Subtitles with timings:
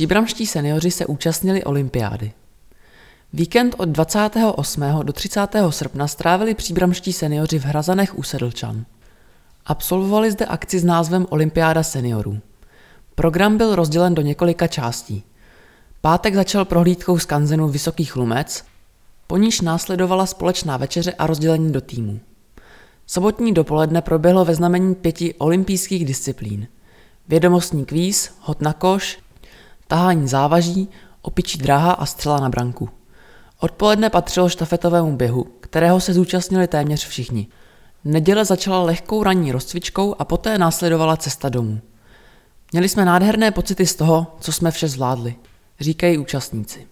[0.00, 2.32] Příbramští seniori se účastnili olympiády.
[3.32, 4.82] Víkend od 28.
[5.02, 5.46] do 30.
[5.70, 8.84] srpna strávili příbramští seniori v Hrazanech u Sedlčan.
[9.66, 12.38] Absolvovali zde akci s názvem Olympiáda seniorů.
[13.14, 15.22] Program byl rozdělen do několika částí.
[16.00, 18.64] Pátek začal prohlídkou z kanzenu Vysokých Lumec,
[19.26, 22.20] po níž následovala společná večeře a rozdělení do týmů.
[23.06, 26.66] Sobotní dopoledne proběhlo ve znamení pěti olympijských disciplín.
[27.28, 29.18] Vědomostní kvíz, hod na koš,
[29.90, 30.88] tahání závaží,
[31.22, 32.88] opičí dráha a střela na branku.
[33.60, 37.46] Odpoledne patřilo štafetovému běhu, kterého se zúčastnili téměř všichni.
[38.04, 41.80] Neděle začala lehkou ranní rozcvičkou a poté následovala cesta domů.
[42.72, 45.34] Měli jsme nádherné pocity z toho, co jsme vše zvládli,
[45.80, 46.86] říkají účastníci.